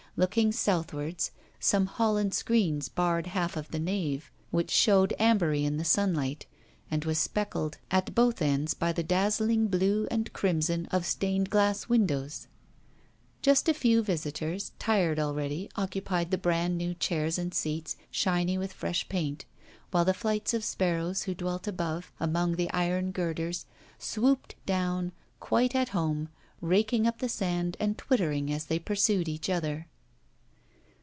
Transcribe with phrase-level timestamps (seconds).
[0.17, 5.85] Looking southwards, some holland screens barred half of the nave, which showed ambery in the
[5.85, 6.45] sunlight
[6.91, 11.87] and was speckled at both ends by the dazzling blue and crimson of stained glass
[11.87, 12.47] windows.
[13.41, 18.73] Just a few visitors, tired already, occupied the brand new chairs and seats, shiny with
[18.73, 19.45] fresh paint;
[19.91, 23.65] while the flights of sparrows, who dwelt above, among the iron girders,
[23.97, 26.27] swooped down, quite at home,
[26.59, 29.87] raking up the sand and twittering as they pursued each other.